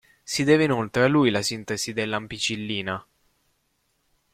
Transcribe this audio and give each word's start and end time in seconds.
Si 0.23 0.45
deve 0.45 0.63
inoltre 0.63 1.03
a 1.03 1.07
lui 1.07 1.29
la 1.29 1.43
sintesi 1.43 1.93
dell'ampicillina. 1.93 3.05